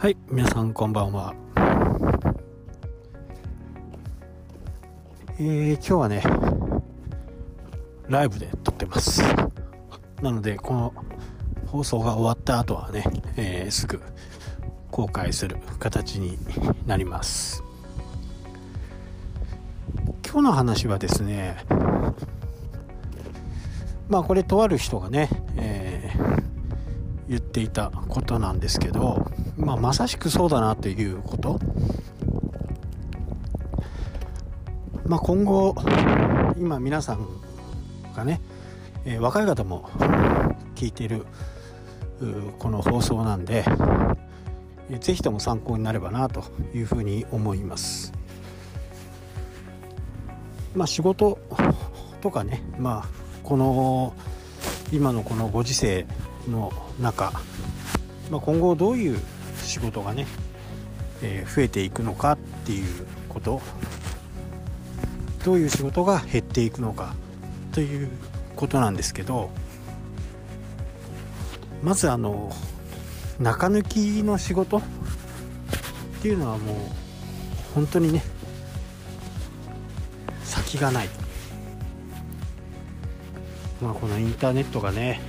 [0.00, 1.34] はい、皆さんこんばんは。
[5.40, 6.22] えー、今日はね、
[8.06, 9.22] ライブで撮ってます。
[10.22, 10.94] なので、この
[11.66, 13.02] 放送が終わった後はね、
[13.36, 14.00] えー、すぐ
[14.92, 16.38] 公開する形に
[16.86, 17.64] なります。
[20.24, 21.56] 今日の話はですね、
[24.08, 26.42] まあこれとある人がね、えー、
[27.28, 29.26] 言っていたことなんですけど、
[29.58, 31.58] まあ、まさしくそうだなということ、
[35.04, 35.74] まあ、今後
[36.56, 37.26] 今皆さん
[38.14, 38.40] がね、
[39.04, 39.90] えー、若い方も
[40.74, 41.26] 聞いている
[42.58, 43.64] この放送なんで、
[44.90, 48.12] えー、ぜひとも参考になればなというふうに思います。
[50.74, 51.38] まあ、仕事
[52.20, 53.08] とかね、まあ、
[53.42, 54.14] この
[54.92, 56.06] 今のこのご時世
[56.48, 57.32] の中、
[58.30, 59.20] まあ、今後どういう
[59.68, 60.26] 仕事がね、
[61.22, 63.60] えー、増えていくのかっていうこと。
[65.44, 67.14] どういう仕事が減っていくのか
[67.72, 68.10] という
[68.56, 69.50] ことなんですけど
[71.82, 72.52] まずあの
[73.38, 74.82] 中抜きの仕事っ
[76.20, 76.76] ていうのはもう
[77.74, 78.22] 本当にね
[80.44, 81.08] 先がない。
[83.80, 85.20] まあこのインターネットがね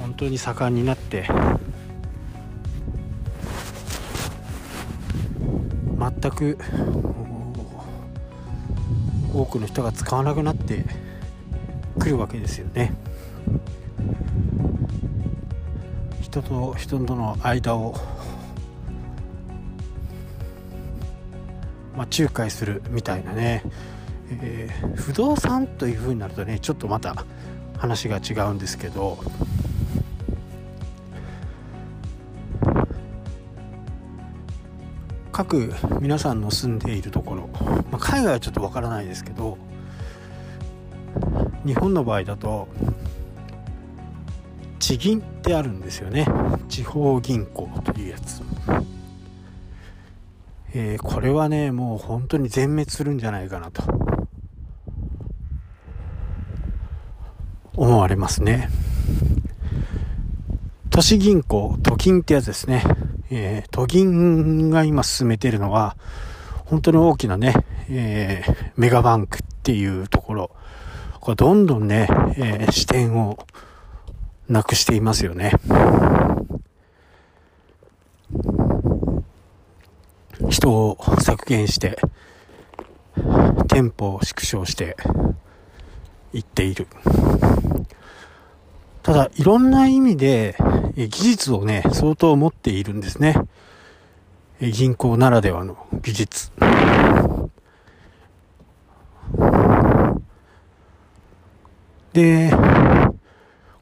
[0.00, 1.28] 本当に盛んになって
[6.10, 6.58] 全く
[9.34, 10.84] 多くの人が使わなくなって
[11.98, 12.92] くるわけですよね。
[16.20, 17.94] 人と人との間を、
[21.96, 23.62] まあ、仲介するみたいなね、
[24.30, 27.24] えー、不動産というふうになるとねちょっとまた
[27.78, 29.18] 話が違うんですけど。
[35.36, 35.70] 各
[36.00, 37.50] 皆さんの住んでいるところ、
[37.90, 39.58] まあ、海外はちょっとわからないですけど
[41.66, 42.68] 日本の場合だと
[44.78, 46.26] 地銀ってあるんですよね。
[46.70, 48.40] 地方銀行というやつ、
[50.72, 53.82] えー、これはねもう本当に全滅するんじゃないかなと。
[57.74, 58.70] 思われますね。
[60.88, 62.82] 都市銀行都金ってやつですね。
[63.30, 65.96] えー、都銀が今進めているのは、
[66.66, 67.54] 本当に大きなね、
[67.88, 70.50] えー、メガバンクっていうところ、
[71.20, 73.38] これどんどんね、えー、視点を
[74.48, 75.52] なくしていますよね。
[80.48, 81.98] 人を削減して、
[83.68, 84.96] 店舗を縮小して
[86.32, 86.86] いっている。
[89.02, 90.56] ただ、いろんな意味で、
[90.96, 93.36] 技術をね、相当持っているんですね。
[94.60, 96.50] 銀行ならではの技術。
[102.14, 102.50] で、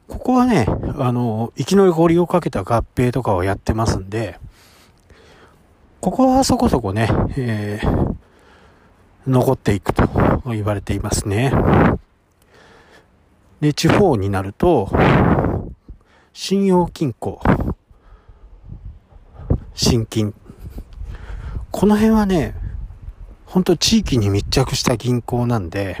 [0.09, 0.65] ここはね、
[0.97, 4.37] あの、生き残りをかけた合併とかをやってますんで、
[6.01, 8.15] ここはそこそこね、えー、
[9.25, 10.03] 残っていくと
[10.47, 11.53] 言われていますね。
[13.61, 14.89] で、地方になると、
[16.37, 17.39] 信用金庫、
[19.73, 20.33] 新金。
[21.71, 22.53] この辺はね、
[23.45, 25.95] ほんと地域に密着した銀行なんで、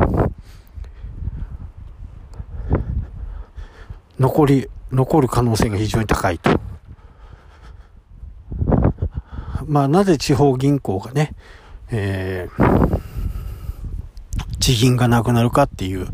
[4.19, 6.59] 残り、残る可能性が非常に高いと。
[9.65, 11.33] まあ、なぜ地方銀行がね、
[11.91, 12.99] えー、
[14.59, 16.09] 地銀がなくなるかっていう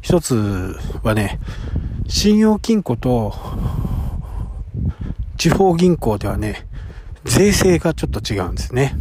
[0.00, 1.40] 一つはね、
[2.08, 3.34] 信用金庫と
[5.36, 6.66] 地方銀行ではね、
[7.24, 8.96] 税制がちょっと違うんですね。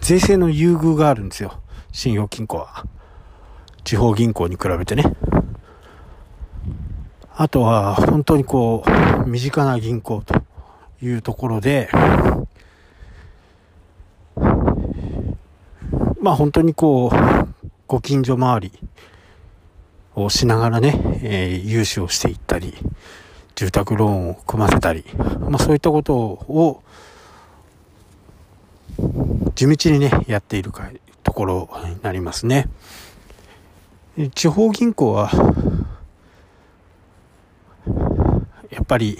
[0.00, 1.60] 税制の優遇があるんですよ。
[1.92, 2.84] 信用金庫は。
[3.84, 5.04] 地方銀行に比べてね。
[7.34, 8.84] あとは、本当にこ
[9.24, 10.34] う、身近な銀行と
[11.00, 11.88] いうところで、
[16.20, 18.72] まあ本当にこう、ご近所周り
[20.22, 22.74] をしながらね、えー、融資をしていったり、
[23.54, 25.04] 住宅ローンを組ませたり、
[25.40, 26.82] まあそういったことを、
[29.54, 30.90] 地道にね、やっているか、
[31.22, 32.68] ところになりますね。
[34.34, 35.30] 地方銀行は、
[38.70, 39.18] やっぱり、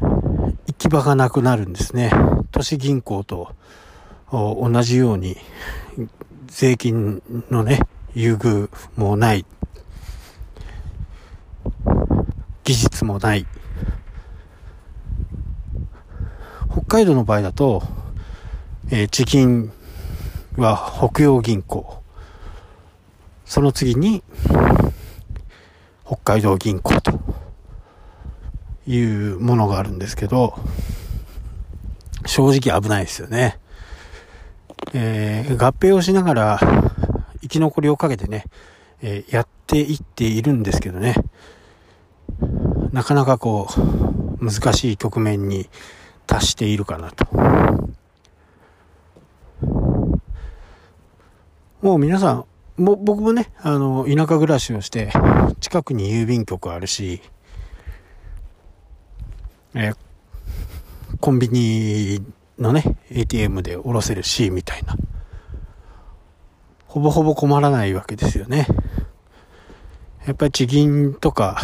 [0.00, 2.10] 行き場がなくなるんですね。
[2.52, 3.54] 都市銀行と
[4.30, 5.36] 同じように、
[6.46, 7.80] 税金のね、
[8.14, 9.44] 優遇もない。
[12.64, 13.46] 技術もない。
[16.70, 17.82] 北海道の場合だと、
[18.90, 19.72] えー、地銀
[20.56, 22.02] は北洋銀行。
[23.44, 24.22] その次に、
[26.06, 27.20] 北海道銀行と
[28.86, 30.58] いうものがあるんですけど、
[32.26, 33.58] 正直危ないですよね。
[34.92, 36.60] えー、合併をしながら
[37.50, 38.44] き残りをかけてね、
[39.02, 41.14] えー、やっていっているんですけどね、
[42.92, 43.68] なかなかこ
[44.40, 45.68] う、難しい局面に
[46.26, 47.26] 達しているかなと。
[51.82, 52.44] もう皆さん、
[52.76, 55.12] も僕もね、あの、田舎暮らしをして、
[55.60, 57.22] 近くに郵便局あるし、
[59.74, 59.96] えー、
[61.20, 62.22] コンビニ
[62.58, 64.96] のね、ATM で下ろせるし、みたいな。
[66.90, 68.66] ほぼほぼ困らないわけですよね。
[70.26, 71.60] やっぱり地銀とか、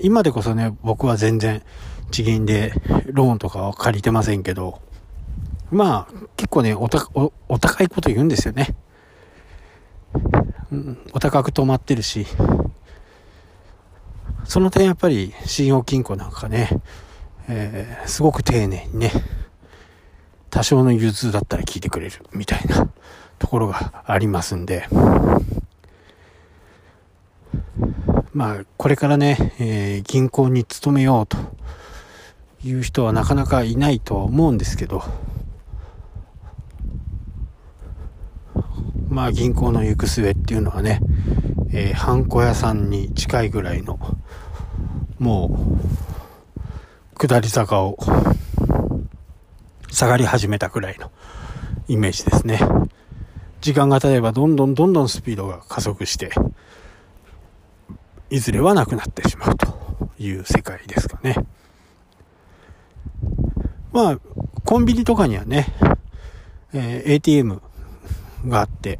[0.00, 1.62] 今でこそね、僕は全然
[2.10, 2.72] 地銀で
[3.08, 4.80] ローンとかは借りてませんけど、
[5.70, 8.74] まあ、結構ね、おたおお高いこと言うんですよね。
[10.72, 12.26] うん、お高く止まってるし、
[14.44, 16.70] その点やっぱり信用金庫なんかね、
[17.46, 19.12] えー、すごく丁寧にね、
[20.48, 22.90] 多少の融通だったら聞いてくれるみたいな
[23.42, 24.86] ところがありますんで、
[28.32, 31.36] まあ、これからね、えー、銀行に勤めようと
[32.62, 35.02] いう人はなかなかいないとは思うんですけど、
[39.08, 41.00] まあ銀行の行く末っていうのはね、
[41.72, 43.98] えー、ハンコ屋さんに近いぐらいの、
[45.18, 45.80] も
[47.16, 47.98] う、下り坂を
[49.90, 51.10] 下がり始めたくらいの
[51.88, 52.60] イメージですね。
[53.62, 56.32] 時間が経てばどんどんどんどんスピードが加速して、
[58.28, 61.36] いずれはなくなってしまうという世界ですかね。
[63.92, 64.20] まあ、
[64.64, 65.68] コンビニとかにはね、
[66.72, 67.62] えー、ATM
[68.48, 68.98] があって、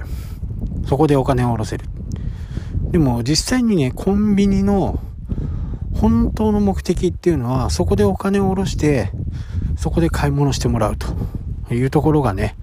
[0.87, 1.87] そこでお金を下ろせる。
[2.93, 5.01] でも実際にね、コンビニの
[5.93, 9.11] 本当の目的っていうのは、そこでお金を下ろして、
[9.77, 12.55] そこで買い物してもらうというところがね、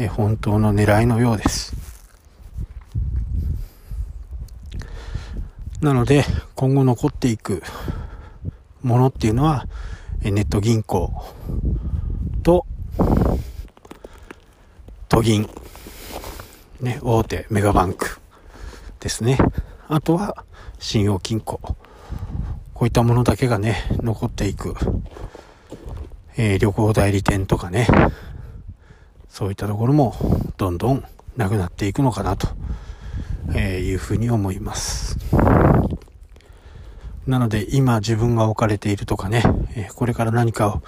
[0.00, 1.74] え、本当の狙いのようです。
[5.80, 6.24] なので、
[6.54, 7.64] 今後残っていく
[8.80, 9.66] ものっていうのは、
[10.22, 11.12] ネット銀行
[12.44, 12.64] と、
[15.08, 15.50] 都銀、
[16.80, 18.20] ね、大手メガバンク
[19.00, 19.36] ですね。
[19.88, 20.44] あとは、
[20.78, 21.58] 信用金庫。
[22.72, 24.76] こういったものだけがね、残っていく
[26.40, 27.88] えー、旅行代理店とかね、
[29.28, 30.14] そういったところも
[30.56, 31.04] どんどん
[31.36, 32.48] なくなっていくのかなと、
[33.56, 35.16] いうふうに思います。
[37.26, 39.42] なので今自分が置かれているとかね、
[39.94, 40.82] これから何かを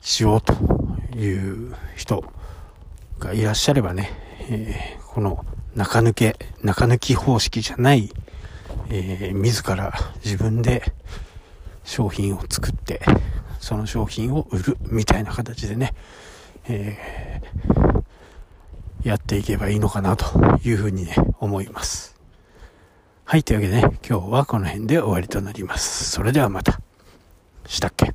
[0.00, 0.52] しようと
[1.16, 2.24] いう人
[3.18, 4.10] がいらっしゃればね、
[4.50, 5.44] え、この
[5.74, 8.12] 中抜け、中抜き方式じゃない、
[8.90, 10.92] え、自ら自分で
[11.82, 13.00] 商品を作って、
[13.58, 15.94] その商品を売るみたいな形でね、
[16.68, 20.24] えー、やっていけばいいのかなと
[20.64, 22.16] いうふうにね、思います。
[23.24, 26.10] はい、というわけでね、今日はこの辺で終わりとなります。
[26.10, 26.80] それではまた。
[27.66, 28.14] したっけ